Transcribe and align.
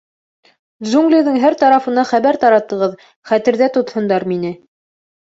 Джунглиҙың 0.85 1.37
һәр 1.43 1.59
тарафына 1.65 2.07
хәбәр 2.13 2.41
таратығыҙ— 2.47 2.99
хәтерҙә 3.33 3.73
тотһондар 3.81 4.31
мине. 4.35 4.57